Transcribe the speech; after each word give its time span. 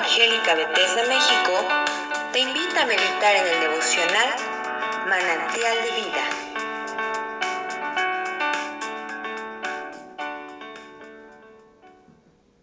Evangélica 0.00 0.54
Bethesda 0.54 1.02
México 1.08 1.52
te 2.32 2.40
invita 2.40 2.84
a 2.84 2.86
meditar 2.86 3.36
en 3.36 3.52
el 3.52 3.60
devocional 3.60 4.28
Manantial 5.10 5.76
de 5.84 5.90
Vida. 6.00 6.24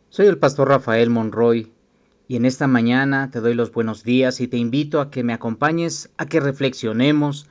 Soy 0.09 0.25
el 0.25 0.39
pastor 0.39 0.69
Rafael 0.69 1.11
Monroy 1.11 1.71
y 2.27 2.37
en 2.37 2.45
esta 2.45 2.65
mañana 2.65 3.29
te 3.29 3.39
doy 3.39 3.53
los 3.53 3.71
buenos 3.71 4.03
días 4.03 4.41
y 4.41 4.47
te 4.47 4.57
invito 4.57 4.99
a 4.99 5.11
que 5.11 5.23
me 5.23 5.33
acompañes 5.33 6.09
a 6.17 6.25
que 6.25 6.39
reflexionemos 6.39 7.45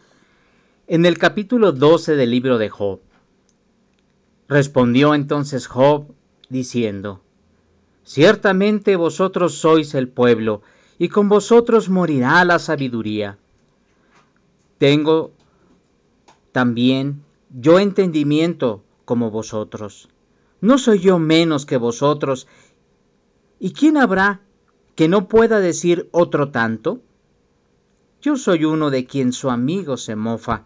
en 0.89 1.07
el 1.07 1.17
capítulo 1.17 1.71
12 1.71 2.17
del 2.17 2.33
libro 2.33 2.59
de 2.59 2.71
Job. 2.71 3.03
Respondió 4.49 5.15
entonces 5.15 5.69
Job 5.69 6.13
diciendo, 6.49 7.23
Ciertamente 8.07 8.95
vosotros 8.95 9.59
sois 9.59 9.93
el 9.97 10.09
pueblo, 10.09 10.63
y 10.97 11.09
con 11.09 11.29
vosotros 11.29 11.89
morirá 11.89 12.45
la 12.45 12.61
sabiduría. 12.61 13.37
Tengo 14.79 15.33
también 16.53 17.25
yo 17.51 17.81
entendimiento 17.81 18.85
como 19.05 19.33
vosotros. 19.33 20.09
¿No 20.61 20.79
soy 20.79 21.01
yo 21.01 21.19
menos 21.19 21.67
que 21.67 21.79
vosotros? 21.79 22.47
¿Y 23.59 23.73
quién 23.73 23.97
habrá 23.97 24.41
que 24.95 25.09
no 25.09 25.27
pueda 25.27 25.59
decir 25.59 26.09
otro 26.13 26.53
tanto? 26.53 27.01
Yo 28.23 28.37
soy 28.37 28.65
uno 28.65 28.91
de 28.91 29.05
quien 29.05 29.33
su 29.33 29.51
amigo 29.51 29.97
se 29.97 30.15
mofa, 30.15 30.63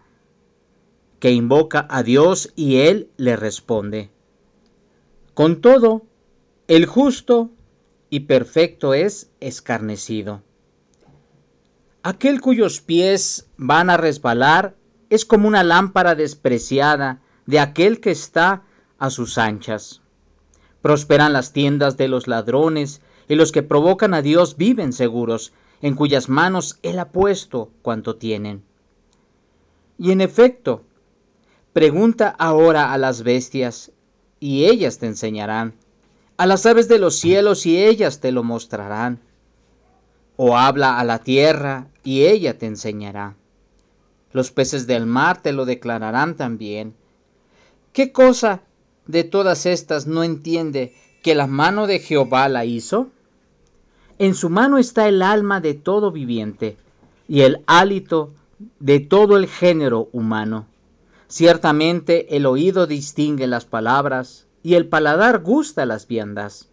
que 1.18 1.30
invoca 1.30 1.86
a 1.88 2.02
Dios 2.02 2.52
y 2.54 2.76
él 2.76 3.08
le 3.16 3.34
responde. 3.36 4.10
Con 5.32 5.62
todo, 5.62 6.02
el 6.70 6.86
justo 6.86 7.50
y 8.10 8.20
perfecto 8.20 8.94
es 8.94 9.28
escarnecido. 9.40 10.40
Aquel 12.04 12.40
cuyos 12.40 12.80
pies 12.80 13.48
van 13.56 13.90
a 13.90 13.96
resbalar 13.96 14.76
es 15.08 15.24
como 15.24 15.48
una 15.48 15.64
lámpara 15.64 16.14
despreciada 16.14 17.22
de 17.44 17.58
aquel 17.58 17.98
que 17.98 18.12
está 18.12 18.62
a 19.00 19.10
sus 19.10 19.36
anchas. 19.36 20.00
Prosperan 20.80 21.32
las 21.32 21.52
tiendas 21.52 21.96
de 21.96 22.06
los 22.06 22.28
ladrones, 22.28 23.00
y 23.26 23.34
los 23.34 23.50
que 23.50 23.64
provocan 23.64 24.14
a 24.14 24.22
Dios 24.22 24.56
viven 24.56 24.92
seguros, 24.92 25.52
en 25.82 25.96
cuyas 25.96 26.28
manos 26.28 26.78
Él 26.84 27.00
ha 27.00 27.10
puesto 27.10 27.72
cuanto 27.82 28.14
tienen. 28.14 28.62
Y 29.98 30.12
en 30.12 30.20
efecto, 30.20 30.84
pregunta 31.72 32.28
ahora 32.28 32.92
a 32.92 32.98
las 32.98 33.24
bestias, 33.24 33.90
y 34.38 34.66
ellas 34.66 34.98
te 34.98 35.06
enseñarán 35.06 35.74
a 36.40 36.46
las 36.46 36.64
aves 36.64 36.88
de 36.88 36.98
los 36.98 37.16
cielos 37.16 37.66
y 37.66 37.76
ellas 37.84 38.20
te 38.20 38.32
lo 38.32 38.42
mostrarán. 38.42 39.20
O 40.38 40.56
habla 40.56 40.98
a 40.98 41.04
la 41.04 41.18
tierra 41.18 41.88
y 42.02 42.24
ella 42.24 42.56
te 42.56 42.64
enseñará. 42.64 43.34
Los 44.32 44.50
peces 44.50 44.86
del 44.86 45.04
mar 45.04 45.42
te 45.42 45.52
lo 45.52 45.66
declararán 45.66 46.38
también. 46.38 46.94
¿Qué 47.92 48.10
cosa 48.10 48.62
de 49.06 49.22
todas 49.22 49.66
estas 49.66 50.06
no 50.06 50.24
entiende 50.24 50.94
que 51.22 51.34
la 51.34 51.46
mano 51.46 51.86
de 51.86 51.98
Jehová 51.98 52.48
la 52.48 52.64
hizo? 52.64 53.08
En 54.18 54.34
su 54.34 54.48
mano 54.48 54.78
está 54.78 55.08
el 55.08 55.20
alma 55.20 55.60
de 55.60 55.74
todo 55.74 56.10
viviente 56.10 56.78
y 57.28 57.42
el 57.42 57.62
hálito 57.66 58.32
de 58.78 58.98
todo 59.00 59.36
el 59.36 59.46
género 59.46 60.08
humano. 60.12 60.64
Ciertamente 61.28 62.34
el 62.34 62.46
oído 62.46 62.86
distingue 62.86 63.46
las 63.46 63.66
palabras 63.66 64.46
y 64.62 64.74
el 64.74 64.88
paladar 64.88 65.42
gusta 65.42 65.86
las 65.86 66.06
viandas. 66.06 66.68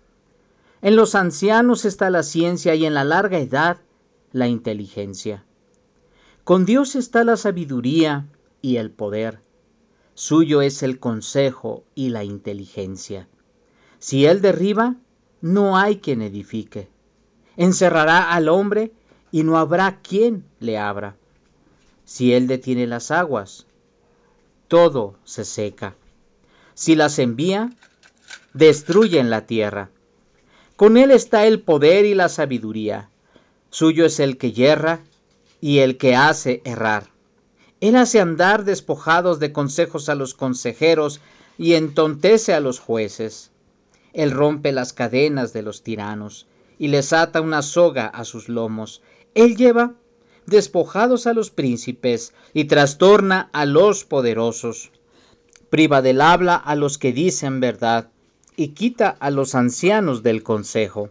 En 0.82 0.96
los 0.96 1.16
ancianos 1.16 1.86
está 1.86 2.09
la 2.09 2.24
ciencia 2.24 2.75
y 2.75 2.86
en 2.86 2.94
la 2.94 3.03
larga 3.03 3.40
edad 3.40 3.78
la 4.31 4.48
inteligencia. 4.48 5.44
Con 6.44 6.66
Dios 6.66 6.96
está 6.96 7.24
la 7.24 7.38
sabiduría 7.38 8.28
y 8.62 8.78
el 8.78 8.92
poder. 8.92 9.42
Suyo 10.14 10.62
es 10.62 10.84
el 10.84 11.00
consejo 11.00 11.84
y 11.96 12.09
la 12.09 12.24
inteligencia. 12.24 13.28
Si 14.00 14.26
Él 14.26 14.42
derriba, 14.42 14.96
no 15.42 15.78
hay 15.78 15.97
quien 15.97 16.22
edifique. 16.22 16.90
Encerrará 17.56 18.31
al 18.31 18.50
hombre 18.50 18.92
y 19.31 19.44
no 19.44 19.58
habrá 19.58 20.00
quien 20.02 20.46
le 20.59 20.78
abra. 20.78 21.16
Si 22.06 22.34
Él 22.34 22.47
detiene 22.47 22.88
las 22.88 23.12
aguas, 23.12 23.66
todo 24.68 25.16
se 25.24 25.44
seca. 25.44 25.96
Si 26.78 26.96
las 26.96 27.18
envía, 27.18 27.72
destruyen 28.54 29.32
la 29.32 29.48
tierra. 29.48 29.90
Con 30.76 30.98
él 30.98 31.10
está 31.10 31.48
el 31.48 31.60
poder 31.60 32.06
y 32.06 32.14
la 32.14 32.30
sabiduría. 32.30 33.10
Suyo 33.72 34.06
es 34.06 34.20
el 34.20 34.38
que 34.38 34.52
yerra 34.52 35.00
y 35.60 35.80
el 35.80 35.98
que 35.98 36.16
hace 36.16 36.62
errar. 36.66 37.10
Él 37.82 37.96
hace 37.96 38.20
andar 38.20 38.64
despojados 38.64 39.40
de 39.40 39.52
consejos 39.52 40.08
a 40.08 40.14
los 40.14 40.36
consejeros 40.36 41.20
y 41.58 41.74
entontece 41.74 42.54
a 42.54 42.60
los 42.60 42.78
jueces. 42.78 43.50
Él 44.14 44.30
rompe 44.30 44.72
las 44.72 44.94
cadenas 44.94 45.54
de 45.54 45.64
los 45.64 45.82
tiranos 45.82 46.46
y 46.78 46.90
les 46.90 47.12
ata 47.12 47.42
una 47.42 47.64
soga 47.64 48.06
a 48.06 48.24
sus 48.24 48.50
lomos. 48.50 49.02
Él 49.34 49.58
lleva 49.58 49.96
despojados 50.46 51.26
a 51.26 51.34
los 51.34 51.50
príncipes 51.50 52.36
y 52.54 52.66
trastorna 52.66 53.50
a 53.52 53.66
los 53.66 54.06
poderosos 54.06 54.92
priva 55.69 56.01
del 56.01 56.22
habla 56.22 56.55
a 56.55 56.75
los 56.75 56.97
que 56.97 57.13
dicen 57.13 57.59
verdad, 57.59 58.09
y 58.55 58.69
quita 58.69 59.09
a 59.19 59.29
los 59.29 59.55
ancianos 59.55 60.23
del 60.23 60.44
consejo. 60.44 61.09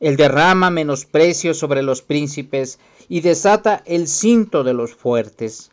Él 0.00 0.16
derrama 0.16 0.70
menosprecio 0.70 1.54
sobre 1.54 1.82
los 1.82 2.02
príncipes 2.02 2.78
y 3.08 3.20
desata 3.20 3.82
el 3.86 4.08
cinto 4.08 4.64
de 4.64 4.74
los 4.74 4.94
fuertes. 4.94 5.70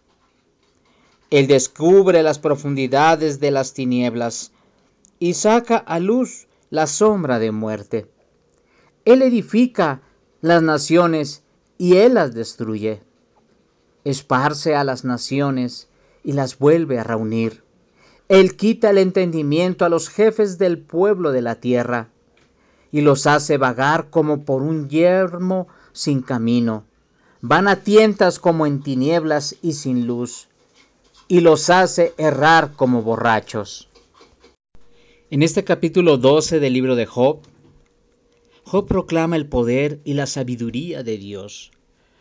Él 1.30 1.48
descubre 1.48 2.24
las 2.24 2.40
profundidades 2.40 3.40
de 3.40 3.52
las 3.52 3.74
tinieblas 3.74 4.52
y 5.18 5.34
saca 5.34 5.78
a 5.78 6.00
luz 6.00 6.48
la 6.70 6.88
sombra 6.88 7.40
de 7.40 7.52
muerte. 7.52 8.08
Él 9.06 9.22
edifica 9.22 10.02
las 10.42 10.62
naciones 10.62 11.44
y 11.78 11.98
él 11.98 12.16
las 12.16 12.34
destruye. 12.34 13.02
Esparce 14.04 14.76
a 14.76 14.84
las 14.84 15.06
naciones 15.06 15.88
y 16.24 16.34
las 16.34 16.58
vuelve 16.58 17.00
a 17.00 17.04
reunir. 17.04 17.64
Él 18.32 18.56
quita 18.56 18.92
el 18.92 18.98
entendimiento 18.98 19.84
a 19.84 19.90
los 19.90 20.08
jefes 20.08 20.58
del 20.58 20.78
pueblo 20.78 21.34
de 21.34 21.42
la 21.42 21.56
tierra 21.56 22.08
y 22.90 23.02
los 23.02 23.28
hace 23.28 23.58
vagar 23.58 24.10
como 24.10 24.46
por 24.46 24.62
un 24.62 24.88
yermo 24.88 25.68
sin 25.92 26.22
camino. 26.22 26.86
Van 27.42 27.68
a 27.68 27.84
tientas 27.84 28.40
como 28.40 28.66
en 28.66 28.84
tinieblas 28.84 29.58
y 29.62 29.74
sin 29.74 30.08
luz, 30.08 30.48
y 31.28 31.42
los 31.42 31.70
hace 31.70 32.14
errar 32.18 32.72
como 32.72 33.02
borrachos. 33.02 33.90
En 35.30 35.44
este 35.44 35.66
capítulo 35.66 36.16
12 36.16 36.62
del 36.62 36.72
libro 36.72 36.96
de 36.96 37.08
Job, 37.08 37.42
Job 38.64 38.88
proclama 38.88 39.36
el 39.36 39.48
poder 39.48 40.00
y 40.06 40.14
la 40.14 40.26
sabiduría 40.26 41.04
de 41.04 41.18
Dios. 41.18 41.72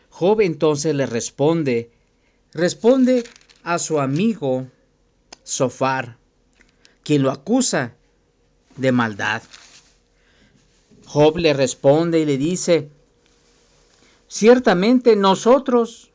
Job 0.09 0.41
entonces 0.41 0.93
le 0.93 1.07
responde, 1.07 1.93
responde 2.53 3.23
a 3.63 3.79
su 3.79 4.01
amigo 4.01 4.67
Sofar, 5.43 6.17
quien 7.03 7.23
lo 7.23 7.31
acusa 7.31 7.95
de 8.77 8.93
maldad. 8.93 9.43
Job 11.07 11.39
le 11.39 11.53
responde 11.53 12.21
y 12.21 12.25
le 12.25 12.39
dice, 12.39 12.89
ciertamente 14.29 15.17
nosotros 15.17 16.11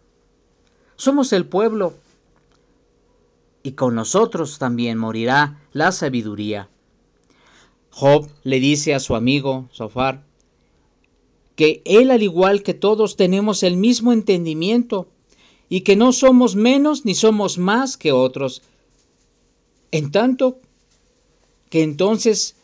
somos 0.95 1.33
el 1.33 1.45
pueblo 1.45 1.93
y 3.61 3.73
con 3.73 3.95
nosotros 3.95 4.57
también 4.57 4.97
morirá 4.97 5.59
la 5.73 5.91
sabiduría. 5.91 6.69
Job 7.89 8.29
le 8.43 8.59
dice 8.59 8.93
a 8.93 8.99
su 8.99 9.15
amigo 9.15 9.67
Sofar 9.71 10.23
que 11.55 11.81
él 11.85 12.11
al 12.11 12.21
igual 12.23 12.63
que 12.63 12.73
todos 12.73 13.15
tenemos 13.15 13.63
el 13.63 13.77
mismo 13.77 14.13
entendimiento 14.13 15.07
y 15.69 15.81
que 15.81 15.95
no 15.95 16.11
somos 16.11 16.55
menos 16.55 17.05
ni 17.05 17.15
somos 17.15 17.57
más 17.57 17.97
que 17.97 18.11
otros, 18.11 18.61
en 19.91 20.11
tanto 20.11 20.59
que 21.69 21.83
entonces, 21.83 22.55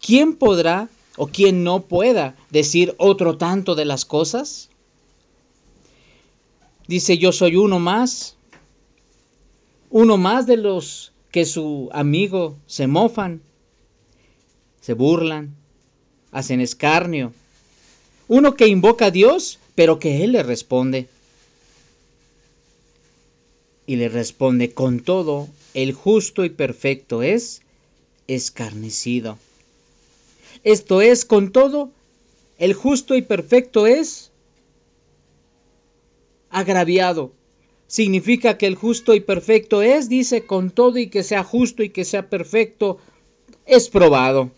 ¿quién 0.00 0.36
podrá 0.36 0.88
o 1.16 1.26
quién 1.26 1.64
no 1.64 1.82
pueda 1.82 2.36
decir 2.50 2.94
otro 2.98 3.36
tanto 3.36 3.74
de 3.74 3.84
las 3.84 4.04
cosas? 4.04 4.68
Dice, 6.86 7.18
yo 7.18 7.32
soy 7.32 7.56
uno 7.56 7.78
más, 7.78 8.36
uno 9.90 10.16
más 10.16 10.46
de 10.46 10.56
los 10.56 11.12
que 11.30 11.44
su 11.44 11.90
amigo 11.92 12.56
se 12.66 12.86
mofan, 12.86 13.42
se 14.80 14.94
burlan, 14.94 15.54
hacen 16.32 16.60
escarnio. 16.60 17.32
Uno 18.26 18.54
que 18.54 18.68
invoca 18.68 19.06
a 19.06 19.10
Dios, 19.10 19.58
pero 19.74 19.98
que 19.98 20.24
Él 20.24 20.32
le 20.32 20.42
responde. 20.42 21.08
Y 23.88 23.96
le 23.96 24.10
responde 24.10 24.72
con 24.72 25.00
todo 25.00 25.48
el 25.72 25.94
justo 25.94 26.44
y 26.44 26.50
perfecto 26.50 27.22
es 27.22 27.62
escarnecido. 28.26 29.38
Esto 30.62 31.00
es, 31.00 31.24
con 31.24 31.52
todo, 31.52 31.90
el 32.58 32.74
justo 32.74 33.16
y 33.16 33.22
perfecto 33.22 33.86
es 33.86 34.30
agraviado. 36.50 37.32
Significa 37.86 38.58
que 38.58 38.66
el 38.66 38.74
justo 38.74 39.14
y 39.14 39.20
perfecto 39.20 39.80
es, 39.80 40.10
dice, 40.10 40.44
con 40.44 40.70
todo 40.70 40.98
y 40.98 41.08
que 41.08 41.22
sea 41.22 41.42
justo 41.42 41.82
y 41.82 41.88
que 41.88 42.04
sea 42.04 42.28
perfecto, 42.28 42.98
es 43.64 43.88
probado. 43.88 44.50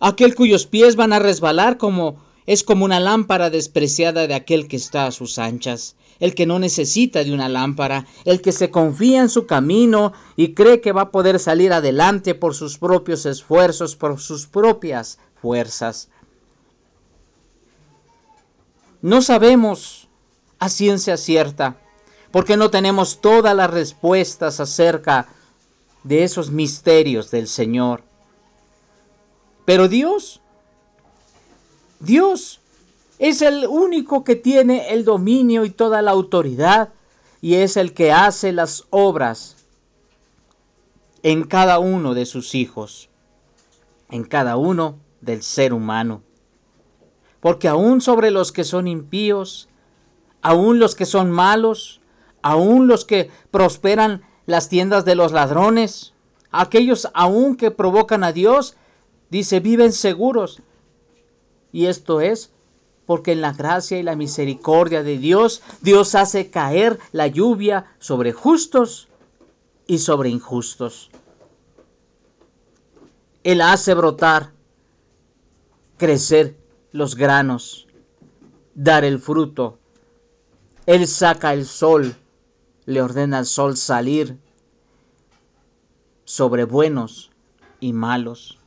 Aquel 0.00 0.34
cuyos 0.34 0.64
pies 0.64 0.96
van 0.96 1.12
a 1.12 1.18
resbalar 1.18 1.76
como 1.76 2.26
es 2.46 2.64
como 2.64 2.86
una 2.86 2.98
lámpara 2.98 3.50
despreciada 3.50 4.26
de 4.26 4.32
aquel 4.32 4.68
que 4.68 4.76
está 4.76 5.06
a 5.06 5.12
sus 5.12 5.38
anchas, 5.38 5.96
el 6.20 6.34
que 6.34 6.46
no 6.46 6.58
necesita 6.58 7.22
de 7.22 7.32
una 7.32 7.48
lámpara, 7.48 8.06
el 8.24 8.40
que 8.40 8.52
se 8.52 8.70
confía 8.70 9.20
en 9.20 9.28
su 9.28 9.46
camino 9.46 10.12
y 10.36 10.54
cree 10.54 10.80
que 10.80 10.92
va 10.92 11.02
a 11.02 11.10
poder 11.10 11.38
salir 11.38 11.72
adelante 11.72 12.34
por 12.34 12.54
sus 12.54 12.78
propios 12.78 13.26
esfuerzos, 13.26 13.96
por 13.96 14.18
sus 14.20 14.46
propias 14.46 15.18
fuerzas. 15.40 16.08
No 19.00 19.22
sabemos 19.22 20.08
a 20.58 20.68
ciencia 20.68 21.16
cierta, 21.16 21.76
porque 22.32 22.56
no 22.56 22.70
tenemos 22.70 23.20
todas 23.20 23.54
las 23.54 23.70
respuestas 23.70 24.58
acerca 24.60 25.28
de 26.02 26.24
esos 26.24 26.50
misterios 26.50 27.30
del 27.30 27.46
Señor. 27.46 28.02
Pero 29.64 29.88
Dios, 29.88 30.40
Dios 32.00 32.60
es 33.18 33.42
el 33.42 33.66
único 33.66 34.24
que 34.24 34.36
tiene 34.36 34.92
el 34.92 35.04
dominio 35.04 35.64
y 35.64 35.70
toda 35.70 36.02
la 36.02 36.12
autoridad 36.12 36.90
y 37.40 37.54
es 37.54 37.76
el 37.76 37.92
que 37.92 38.12
hace 38.12 38.52
las 38.52 38.86
obras 38.90 39.56
en 41.22 41.44
cada 41.44 41.78
uno 41.78 42.14
de 42.14 42.26
sus 42.26 42.54
hijos, 42.54 43.08
en 44.10 44.24
cada 44.24 44.56
uno 44.56 44.98
del 45.20 45.42
ser 45.42 45.72
humano. 45.72 46.22
Porque 47.40 47.68
aún 47.68 48.00
sobre 48.00 48.30
los 48.30 48.52
que 48.52 48.64
son 48.64 48.88
impíos, 48.88 49.68
aún 50.42 50.78
los 50.78 50.94
que 50.94 51.06
son 51.06 51.30
malos, 51.30 52.00
aún 52.42 52.88
los 52.88 53.04
que 53.04 53.30
prosperan 53.50 54.22
las 54.46 54.68
tiendas 54.68 55.04
de 55.04 55.14
los 55.14 55.32
ladrones, 55.32 56.14
aquellos 56.50 57.08
aún 57.14 57.56
que 57.56 57.70
provocan 57.70 58.24
a 58.24 58.32
Dios, 58.32 58.76
Dice, 59.30 59.60
viven 59.60 59.92
seguros. 59.92 60.62
Y 61.72 61.86
esto 61.86 62.20
es 62.20 62.50
porque 63.08 63.32
en 63.32 63.40
la 63.40 63.54
gracia 63.54 63.98
y 63.98 64.02
la 64.02 64.16
misericordia 64.16 65.02
de 65.02 65.16
Dios, 65.16 65.62
Dios 65.80 66.14
hace 66.14 66.50
caer 66.50 66.98
la 67.10 67.26
lluvia 67.26 67.86
sobre 67.98 68.34
justos 68.34 69.08
y 69.86 70.00
sobre 70.00 70.28
injustos. 70.28 71.08
Él 73.44 73.62
hace 73.62 73.94
brotar, 73.94 74.52
crecer 75.96 76.58
los 76.92 77.14
granos, 77.14 77.86
dar 78.74 79.06
el 79.06 79.20
fruto. 79.20 79.78
Él 80.84 81.08
saca 81.08 81.54
el 81.54 81.64
sol, 81.64 82.14
le 82.84 83.00
ordena 83.00 83.38
al 83.38 83.46
sol 83.46 83.78
salir 83.78 84.36
sobre 86.26 86.64
buenos 86.64 87.30
y 87.80 87.94
malos. 87.94 88.58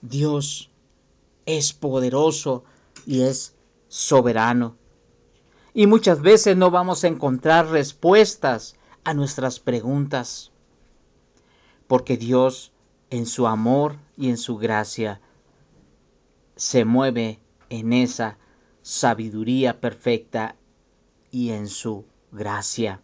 Dios 0.00 0.70
es 1.44 1.74
poderoso 1.74 2.64
y 3.06 3.22
es 3.22 3.54
soberano. 3.88 4.76
Y 5.72 5.86
muchas 5.86 6.20
veces 6.20 6.56
no 6.56 6.70
vamos 6.70 7.04
a 7.04 7.08
encontrar 7.08 7.68
respuestas 7.68 8.76
a 9.04 9.14
nuestras 9.14 9.60
preguntas, 9.60 10.52
porque 11.86 12.16
Dios 12.16 12.72
en 13.10 13.26
su 13.26 13.46
amor 13.46 13.96
y 14.16 14.30
en 14.30 14.36
su 14.36 14.56
gracia 14.56 15.20
se 16.56 16.84
mueve 16.84 17.40
en 17.68 17.92
esa 17.92 18.38
sabiduría 18.82 19.80
perfecta 19.80 20.56
y 21.30 21.50
en 21.50 21.68
su 21.68 22.04
gracia. 22.32 23.00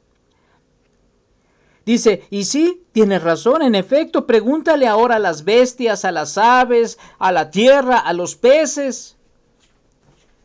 Dice, 1.84 2.26
y 2.30 2.44
sí, 2.44 2.84
tienes 2.90 3.22
razón, 3.22 3.62
en 3.62 3.76
efecto, 3.76 4.26
pregúntale 4.26 4.88
ahora 4.88 5.16
a 5.16 5.20
las 5.20 5.44
bestias, 5.44 6.04
a 6.04 6.10
las 6.10 6.36
aves, 6.36 6.98
a 7.18 7.30
la 7.30 7.50
tierra, 7.50 7.98
a 7.98 8.12
los 8.12 8.34
peces. 8.34 9.15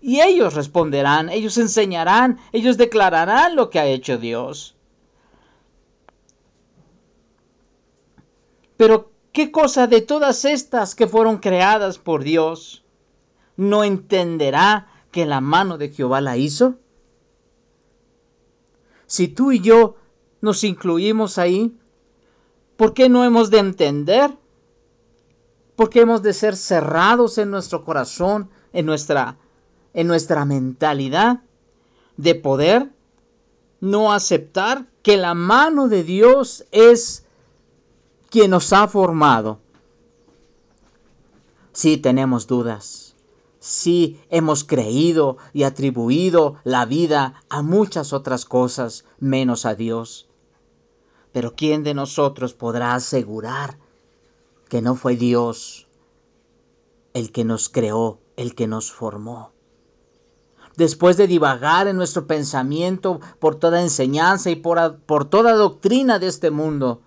Y 0.01 0.21
ellos 0.21 0.55
responderán, 0.55 1.29
ellos 1.29 1.57
enseñarán, 1.59 2.39
ellos 2.51 2.77
declararán 2.77 3.55
lo 3.55 3.69
que 3.69 3.79
ha 3.79 3.85
hecho 3.85 4.17
Dios. 4.17 4.75
Pero, 8.77 9.11
¿qué 9.31 9.51
cosa 9.51 9.85
de 9.85 10.01
todas 10.01 10.43
estas 10.43 10.95
que 10.95 11.07
fueron 11.07 11.37
creadas 11.37 11.99
por 11.99 12.23
Dios 12.23 12.83
no 13.55 13.83
entenderá 13.83 14.87
que 15.11 15.27
la 15.27 15.39
mano 15.39 15.77
de 15.77 15.89
Jehová 15.89 16.19
la 16.19 16.35
hizo? 16.35 16.75
Si 19.05 19.27
tú 19.27 19.51
y 19.51 19.59
yo 19.59 19.97
nos 20.41 20.63
incluimos 20.63 21.37
ahí? 21.37 21.77
¿Por 22.75 22.95
qué 22.95 23.07
no 23.07 23.23
hemos 23.23 23.51
de 23.51 23.59
entender? 23.59 24.31
¿Por 25.75 25.89
qué 25.89 26.01
hemos 26.01 26.23
de 26.23 26.33
ser 26.33 26.55
cerrados 26.55 27.37
en 27.37 27.51
nuestro 27.51 27.85
corazón, 27.85 28.49
en 28.73 28.87
nuestra, 28.87 29.37
en 29.93 30.07
nuestra 30.07 30.45
mentalidad 30.45 31.41
de 32.17 32.35
poder 32.35 32.89
no 33.79 34.13
aceptar 34.13 34.87
que 35.01 35.17
la 35.17 35.33
mano 35.33 35.87
de 35.87 36.03
Dios 36.03 36.65
es 36.71 37.25
quien 38.29 38.51
nos 38.51 38.71
ha 38.73 38.87
formado? 38.87 39.59
Si 41.73 41.97
tenemos 41.97 42.47
dudas, 42.47 43.15
si 43.59 44.19
hemos 44.29 44.63
creído 44.63 45.37
y 45.53 45.63
atribuido 45.63 46.55
la 46.63 46.85
vida 46.85 47.43
a 47.49 47.61
muchas 47.61 48.11
otras 48.11 48.45
cosas 48.45 49.05
menos 49.19 49.65
a 49.65 49.75
Dios. 49.75 50.27
Pero 51.31 51.55
¿quién 51.55 51.83
de 51.83 51.93
nosotros 51.93 52.53
podrá 52.53 52.93
asegurar 52.93 53.77
que 54.67 54.81
no 54.81 54.95
fue 54.95 55.15
Dios 55.15 55.87
el 57.13 57.31
que 57.31 57.45
nos 57.45 57.69
creó, 57.69 58.19
el 58.35 58.55
que 58.55 58.67
nos 58.67 58.91
formó? 58.91 59.51
Después 60.77 61.17
de 61.17 61.27
divagar 61.27 61.87
en 61.87 61.97
nuestro 61.97 62.27
pensamiento 62.27 63.19
por 63.39 63.55
toda 63.55 63.81
enseñanza 63.81 64.49
y 64.49 64.55
por, 64.55 64.99
por 64.99 65.25
toda 65.25 65.53
doctrina 65.53 66.17
de 66.17 66.27
este 66.27 66.49
mundo, 66.49 67.01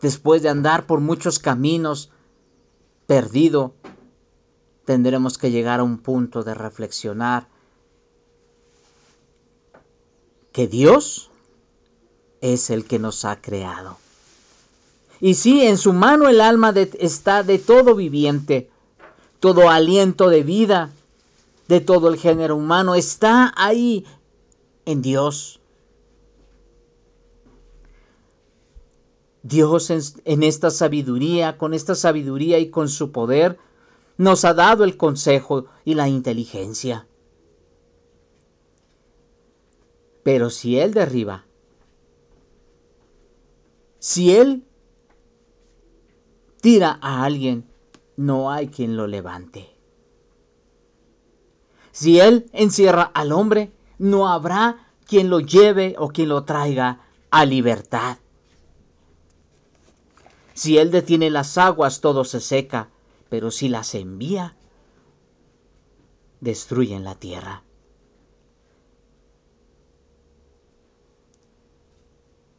después 0.00 0.42
de 0.42 0.48
andar 0.48 0.86
por 0.86 1.00
muchos 1.00 1.38
caminos 1.38 2.10
perdido, 3.06 3.74
tendremos 4.84 5.38
que 5.38 5.50
llegar 5.50 5.80
a 5.80 5.84
un 5.84 5.98
punto 5.98 6.42
de 6.42 6.54
reflexionar 6.54 7.48
que 10.52 10.68
Dios 10.68 11.30
es 12.40 12.70
el 12.70 12.84
que 12.84 12.98
nos 12.98 13.24
ha 13.24 13.40
creado. 13.40 13.98
Y 15.20 15.34
sí, 15.34 15.62
en 15.62 15.78
su 15.78 15.92
mano 15.92 16.28
el 16.28 16.40
alma 16.40 16.74
está 16.98 17.42
de 17.42 17.58
todo 17.58 17.94
viviente, 17.94 18.70
todo 19.44 19.68
aliento 19.68 20.30
de 20.30 20.42
vida, 20.42 20.90
de 21.68 21.82
todo 21.82 22.08
el 22.08 22.16
género 22.16 22.56
humano, 22.56 22.94
está 22.94 23.52
ahí 23.58 24.06
en 24.86 25.02
Dios. 25.02 25.60
Dios 29.42 29.90
en, 30.24 30.42
esta 30.44 30.70
sabiduría, 30.70 31.58
con 31.58 31.74
esta 31.74 31.94
sabiduría 31.94 32.58
y 32.58 32.70
con 32.70 32.88
su 32.88 33.12
poder, 33.12 33.58
nos 34.16 34.46
ha 34.46 34.54
dado 34.54 34.82
el 34.82 34.96
consejo 34.96 35.66
y 35.84 35.92
la 35.92 36.08
inteligencia. 36.08 37.06
Pero 40.22 40.48
si 40.48 40.78
Él 40.78 40.94
derriba 40.94 41.44
si 43.98 44.34
Él 44.34 44.64
tira 46.62 46.98
a 47.02 47.24
alguien, 47.24 47.73
no 48.16 48.50
hay 48.50 48.68
quien 48.68 48.96
lo 48.96 49.06
levante. 49.06 49.70
Si 51.92 52.20
Él 52.20 52.50
encierra 52.52 53.02
al 53.02 53.32
hombre, 53.32 53.72
no 53.98 54.28
habrá 54.28 54.88
quien 55.06 55.30
lo 55.30 55.40
lleve 55.40 55.94
o 55.98 56.08
quien 56.08 56.28
lo 56.28 56.44
traiga 56.44 57.00
a 57.30 57.44
libertad. 57.44 58.18
Si 60.54 60.78
Él 60.78 60.90
detiene 60.90 61.30
las 61.30 61.58
aguas, 61.58 62.00
todo 62.00 62.24
se 62.24 62.40
seca, 62.40 62.88
pero 63.28 63.50
si 63.50 63.68
las 63.68 63.94
envía, 63.94 64.56
destruyen 66.40 67.04
la 67.04 67.14
tierra. 67.16 67.62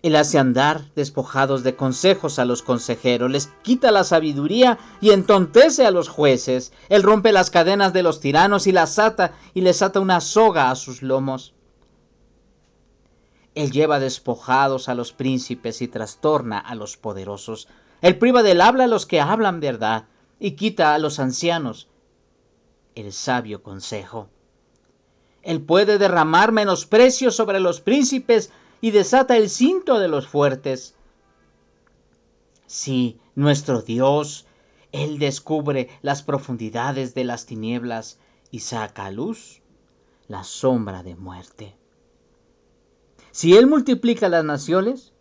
Él 0.06 0.16
hace 0.18 0.38
andar 0.38 0.84
despojados 0.94 1.64
de 1.64 1.76
consejos 1.76 2.38
a 2.38 2.46
los 2.46 2.62
consejeros, 2.62 3.32
les 3.32 3.48
quita 3.64 3.90
la 3.90 4.04
sabiduría 4.04 4.78
y 5.02 5.10
entontece 5.10 5.84
a 5.84 5.90
los 5.90 6.10
jueces. 6.10 6.72
Él 6.90 7.02
rompe 7.02 7.32
las 7.32 7.50
cadenas 7.50 7.92
de 7.92 8.04
los 8.04 8.20
tiranos 8.20 8.68
y 8.68 8.72
las 8.72 9.00
ata 9.00 9.32
y 9.56 9.62
les 9.62 9.82
ata 9.82 10.00
una 10.00 10.22
soga 10.22 10.70
a 10.70 10.76
sus 10.76 11.02
lomos. 11.02 11.56
Él 13.56 13.72
lleva 13.72 14.00
despojados 14.00 14.90
a 14.90 14.94
los 14.94 15.12
príncipes 15.12 15.82
y 15.82 15.88
trastorna 15.88 16.60
a 16.60 16.76
los 16.76 16.98
poderosos. 16.98 17.68
Él 18.04 18.20
priva 18.20 18.44
del 18.44 18.62
habla 18.62 18.84
a 18.84 18.88
los 18.88 19.08
que 19.08 19.22
hablan 19.22 19.60
verdad 19.60 20.06
y 20.40 20.52
quita 20.52 20.94
a 20.94 21.00
los 21.00 21.18
ancianos 21.18 21.88
el 22.94 23.12
sabio 23.12 23.64
consejo. 23.64 24.30
Él 25.42 25.64
puede 25.64 25.98
derramar 25.98 26.52
menosprecio 26.52 27.32
sobre 27.32 27.60
los 27.60 27.82
príncipes 27.82 28.52
y 28.82 28.91
desata 28.91 29.38
el 29.38 29.50
cinto 29.50 30.00
de 30.00 30.08
los 30.08 30.27
fuertes. 30.27 30.96
Sí, 32.67 33.20
nuestro 33.36 33.82
Dios, 33.82 34.46
Él 34.91 35.20
descubre 35.20 35.89
las 36.01 36.24
profundidades 36.24 37.13
de 37.13 37.24
las 37.24 37.46
tinieblas 37.46 38.20
y 38.51 38.60
saca 38.60 39.05
a 39.05 39.12
luz 39.12 39.62
la 40.27 40.44
sombra 40.44 41.03
de 41.03 41.15
muerte. 41.15 41.75
Si 43.32 43.55
Él 43.55 43.67
multiplica 43.67 44.29
las 44.29 44.44
naciones, 44.44 45.13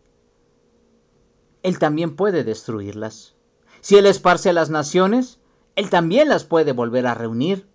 Él 1.63 1.79
también 1.79 2.17
puede 2.17 2.45
destruirlas. 2.45 3.35
Si 3.81 3.97
Él 3.97 4.07
esparce 4.07 4.53
las 4.53 4.71
naciones, 4.71 5.41
Él 5.77 5.91
también 5.91 6.29
las 6.29 6.45
puede 6.45 6.73
volver 6.73 7.07
a 7.07 7.15
reunir. 7.15 7.67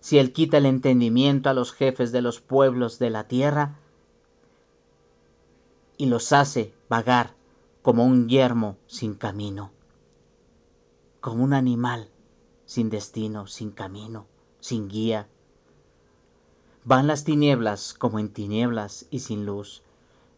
Si 0.00 0.18
Él 0.18 0.32
quita 0.32 0.58
el 0.58 0.66
entendimiento 0.66 1.50
a 1.50 1.54
los 1.54 1.72
jefes 1.72 2.12
de 2.12 2.22
los 2.22 2.40
pueblos 2.40 2.98
de 2.98 3.10
la 3.10 3.26
tierra 3.26 3.78
y 5.98 6.06
los 6.06 6.32
hace 6.32 6.72
vagar 6.88 7.34
como 7.82 8.06
un 8.06 8.28
yermo 8.28 8.78
sin 8.86 9.14
camino, 9.14 9.70
como 11.20 11.44
un 11.44 11.52
animal 11.52 12.08
sin 12.64 12.88
destino, 12.88 13.46
sin 13.46 13.70
camino, 13.70 14.26
sin 14.60 14.88
guía, 14.88 15.28
Van 16.88 17.06
las 17.06 17.24
tinieblas 17.24 17.92
como 17.92 18.18
en 18.18 18.30
tinieblas 18.30 19.04
y 19.10 19.18
sin 19.18 19.44
luz, 19.44 19.82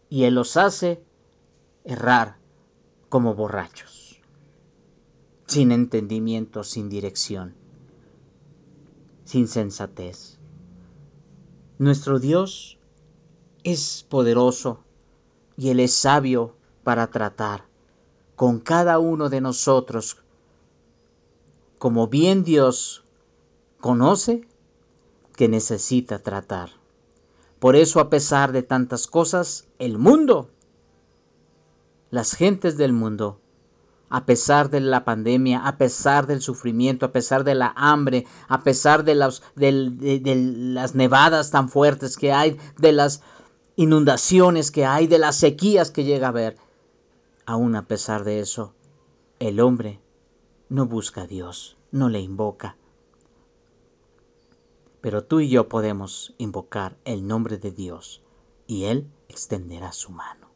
y 0.09 0.25
Él 0.25 0.35
los 0.35 0.57
hace 0.57 1.01
errar 1.85 2.39
como 3.09 3.37
borrachos, 3.37 4.21
sin 5.47 5.71
entendimiento, 5.71 6.65
sin 6.65 6.89
dirección, 6.89 7.55
sin 9.25 9.47
sensatez. 9.47 10.41
Nuestro 11.79 12.19
Dios 12.19 12.79
es 13.63 14.05
poderoso 14.09 14.83
y 15.61 15.69
Él 15.69 15.81
es 15.81 15.93
sabio 15.93 16.55
para 16.85 17.09
tratar 17.09 17.67
con 18.35 18.61
cada 18.61 18.99
uno 18.99 19.29
de 19.29 19.43
nosotros. 19.43 20.17
Como 21.77 22.07
bien 22.07 22.45
Dios 22.45 23.05
conoce 23.79 24.49
que 25.37 25.49
necesita 25.49 26.19
tratar. 26.21 26.71
Por 27.59 27.77
eso, 27.77 28.01
a 28.01 28.09
pesar 28.09 28.53
de 28.53 28.63
tantas 28.63 29.07
cosas, 29.07 29.67
el 29.79 29.99
mundo, 29.99 30.49
las 32.11 32.33
gentes 32.33 32.79
del 32.79 32.95
mundo, 32.95 33.39
a 34.09 34.25
pesar 34.25 34.71
de 34.71 34.81
la 34.81 35.05
pandemia, 35.05 35.67
a 35.67 35.77
pesar 35.77 36.27
del 36.27 36.41
sufrimiento, 36.41 37.05
a 37.05 37.13
pesar 37.13 37.45
de 37.45 37.55
la 37.55 37.75
hambre, 37.77 38.25
a 38.49 38.63
pesar 38.63 39.05
de, 39.05 39.15
de, 39.57 40.35
las 40.73 40.95
nevadas 40.95 41.51
tan 41.51 41.69
fuertes 41.69 42.17
que 42.17 42.33
hay, 42.33 42.57
de 42.79 42.93
las 42.93 43.21
inundaciones 43.81 44.71
que 44.71 44.85
hay, 44.85 45.07
de 45.07 45.19
las 45.19 45.37
sequías 45.37 45.91
que 45.91 46.05
llega 46.05 46.27
a 46.27 46.29
haber, 46.29 46.59
aún 47.47 47.75
a 47.77 47.87
pesar 47.87 48.25
de 48.25 48.41
eso, 48.41 48.75
el 49.39 49.59
hombre 49.59 50.01
no 50.69 50.85
busca 50.85 51.23
a 51.23 51.27
Dios, 51.27 51.79
no 51.91 52.11
le 52.11 52.21
invoca, 52.21 52.77
pero 55.01 55.25
tú 55.25 55.41
y 55.41 55.49
yo 55.49 55.67
podemos 55.71 56.35
invocar 56.37 56.99
el 57.07 57.27
nombre 57.27 57.57
de 57.57 57.71
Dios 57.71 58.23
y 58.67 58.85
Él 58.85 59.07
extenderá 59.31 59.93
su 59.93 60.13
mano. 60.13 60.51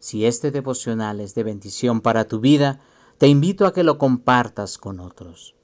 Si 0.00 0.26
este 0.26 0.50
devocional 0.50 1.20
es 1.20 1.36
de 1.36 1.44
bendición 1.44 2.00
para 2.00 2.26
tu 2.26 2.40
vida, 2.40 2.80
te 3.16 3.28
invito 3.28 3.64
a 3.64 3.72
que 3.72 3.84
lo 3.84 3.96
compartas 3.96 4.76
con 4.76 4.98
otros. 4.98 5.54